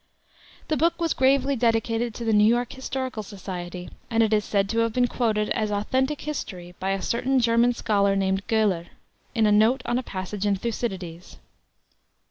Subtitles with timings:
[0.67, 4.67] The book was gravely dedicated to the New York Historical Society, and it is said
[4.69, 8.87] to have been quoted, as authentic history, by a certain German scholar named Goeller,
[9.35, 11.37] in a note on a passage in Thucydides.